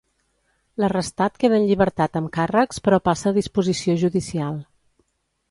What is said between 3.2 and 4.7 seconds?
a disposició judicial.